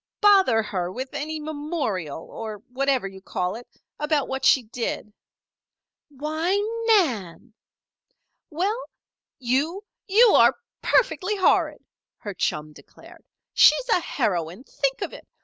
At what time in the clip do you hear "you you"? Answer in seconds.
9.53-10.29